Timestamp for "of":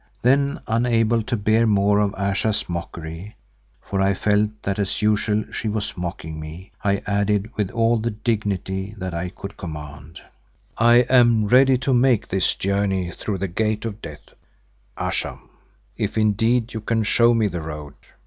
1.99-2.15, 13.85-14.01